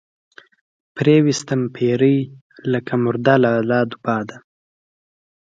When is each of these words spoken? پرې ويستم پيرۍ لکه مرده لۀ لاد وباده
پرې 0.95 1.15
ويستم 1.25 1.61
پيرۍ 1.75 2.17
لکه 2.71 2.93
مرده 3.03 3.35
لۀ 3.43 3.53
لاد 3.69 3.89
وباده 3.95 4.37